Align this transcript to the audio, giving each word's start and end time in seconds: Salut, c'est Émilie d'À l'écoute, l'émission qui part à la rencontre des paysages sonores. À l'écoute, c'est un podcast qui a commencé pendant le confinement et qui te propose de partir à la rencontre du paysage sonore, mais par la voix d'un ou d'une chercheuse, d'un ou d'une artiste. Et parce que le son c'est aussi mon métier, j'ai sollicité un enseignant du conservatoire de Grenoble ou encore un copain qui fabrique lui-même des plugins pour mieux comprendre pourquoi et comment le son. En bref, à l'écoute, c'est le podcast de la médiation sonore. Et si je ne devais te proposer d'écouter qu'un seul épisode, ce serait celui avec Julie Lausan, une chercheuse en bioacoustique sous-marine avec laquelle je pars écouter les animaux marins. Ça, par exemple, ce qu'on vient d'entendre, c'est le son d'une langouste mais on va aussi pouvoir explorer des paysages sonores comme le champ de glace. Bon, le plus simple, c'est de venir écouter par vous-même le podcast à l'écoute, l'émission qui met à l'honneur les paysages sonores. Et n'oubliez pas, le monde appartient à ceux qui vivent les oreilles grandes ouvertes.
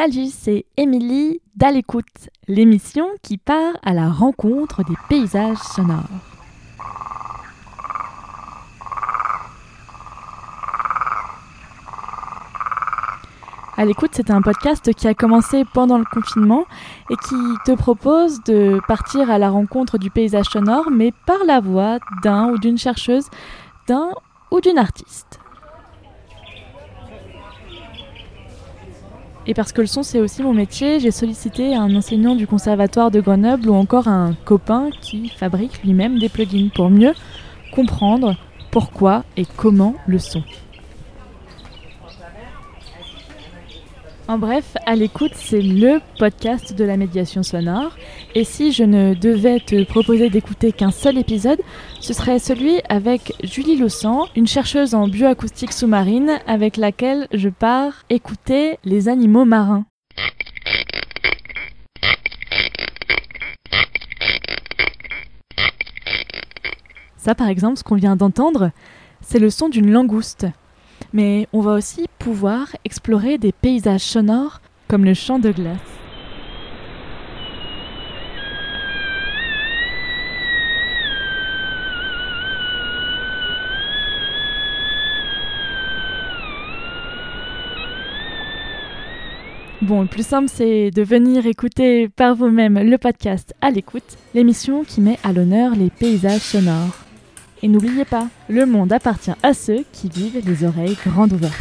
Salut, 0.00 0.28
c'est 0.30 0.64
Émilie 0.76 1.40
d'À 1.56 1.72
l'écoute, 1.72 2.30
l'émission 2.46 3.08
qui 3.20 3.36
part 3.36 3.74
à 3.82 3.92
la 3.92 4.08
rencontre 4.08 4.84
des 4.84 4.94
paysages 5.08 5.58
sonores. 5.58 6.04
À 13.76 13.84
l'écoute, 13.84 14.10
c'est 14.12 14.30
un 14.30 14.40
podcast 14.40 14.94
qui 14.94 15.08
a 15.08 15.14
commencé 15.14 15.64
pendant 15.74 15.98
le 15.98 16.04
confinement 16.04 16.64
et 17.10 17.16
qui 17.16 17.34
te 17.66 17.74
propose 17.74 18.40
de 18.44 18.78
partir 18.86 19.28
à 19.32 19.38
la 19.38 19.50
rencontre 19.50 19.98
du 19.98 20.10
paysage 20.10 20.46
sonore, 20.46 20.92
mais 20.92 21.12
par 21.26 21.44
la 21.44 21.58
voix 21.58 21.98
d'un 22.22 22.50
ou 22.50 22.58
d'une 22.58 22.78
chercheuse, 22.78 23.26
d'un 23.88 24.10
ou 24.52 24.60
d'une 24.60 24.78
artiste. 24.78 25.37
Et 29.48 29.54
parce 29.54 29.72
que 29.72 29.80
le 29.80 29.86
son 29.86 30.02
c'est 30.02 30.20
aussi 30.20 30.42
mon 30.42 30.52
métier, 30.52 31.00
j'ai 31.00 31.10
sollicité 31.10 31.74
un 31.74 31.94
enseignant 31.96 32.36
du 32.36 32.46
conservatoire 32.46 33.10
de 33.10 33.18
Grenoble 33.18 33.70
ou 33.70 33.74
encore 33.74 34.06
un 34.06 34.34
copain 34.44 34.90
qui 35.00 35.30
fabrique 35.30 35.82
lui-même 35.82 36.18
des 36.18 36.28
plugins 36.28 36.68
pour 36.74 36.90
mieux 36.90 37.14
comprendre 37.72 38.36
pourquoi 38.70 39.24
et 39.38 39.46
comment 39.56 39.94
le 40.06 40.18
son. 40.18 40.42
En 44.30 44.36
bref, 44.36 44.76
à 44.84 44.94
l'écoute, 44.94 45.32
c'est 45.34 45.62
le 45.62 46.00
podcast 46.18 46.74
de 46.74 46.84
la 46.84 46.98
médiation 46.98 47.42
sonore. 47.42 47.96
Et 48.34 48.44
si 48.44 48.72
je 48.72 48.84
ne 48.84 49.14
devais 49.14 49.58
te 49.58 49.84
proposer 49.84 50.28
d'écouter 50.28 50.70
qu'un 50.70 50.90
seul 50.90 51.16
épisode, 51.16 51.60
ce 52.00 52.12
serait 52.12 52.38
celui 52.38 52.82
avec 52.90 53.32
Julie 53.42 53.76
Lausan, 53.76 54.26
une 54.36 54.46
chercheuse 54.46 54.94
en 54.94 55.08
bioacoustique 55.08 55.72
sous-marine 55.72 56.40
avec 56.46 56.76
laquelle 56.76 57.26
je 57.32 57.48
pars 57.48 58.04
écouter 58.10 58.78
les 58.84 59.08
animaux 59.08 59.46
marins. 59.46 59.86
Ça, 67.16 67.34
par 67.34 67.48
exemple, 67.48 67.78
ce 67.78 67.84
qu'on 67.84 67.96
vient 67.96 68.16
d'entendre, 68.16 68.72
c'est 69.22 69.38
le 69.38 69.48
son 69.48 69.70
d'une 69.70 69.90
langouste 69.90 70.46
mais 71.12 71.46
on 71.52 71.60
va 71.60 71.74
aussi 71.74 72.06
pouvoir 72.18 72.68
explorer 72.84 73.38
des 73.38 73.52
paysages 73.52 74.02
sonores 74.02 74.60
comme 74.88 75.04
le 75.04 75.14
champ 75.14 75.38
de 75.38 75.50
glace. 75.50 75.78
Bon, 89.80 90.02
le 90.02 90.06
plus 90.06 90.26
simple, 90.26 90.50
c'est 90.52 90.90
de 90.90 91.02
venir 91.02 91.46
écouter 91.46 92.10
par 92.10 92.34
vous-même 92.34 92.78
le 92.78 92.98
podcast 92.98 93.54
à 93.62 93.70
l'écoute, 93.70 94.18
l'émission 94.34 94.84
qui 94.84 95.00
met 95.00 95.18
à 95.22 95.32
l'honneur 95.32 95.74
les 95.74 95.88
paysages 95.88 96.42
sonores. 96.42 97.07
Et 97.62 97.68
n'oubliez 97.68 98.04
pas, 98.04 98.28
le 98.48 98.66
monde 98.66 98.92
appartient 98.92 99.32
à 99.42 99.52
ceux 99.52 99.84
qui 99.92 100.08
vivent 100.08 100.40
les 100.46 100.64
oreilles 100.64 100.96
grandes 101.04 101.32
ouvertes. 101.32 101.54